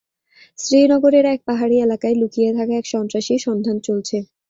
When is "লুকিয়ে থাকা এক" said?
2.17-2.85